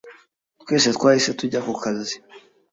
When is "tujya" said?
1.39-1.59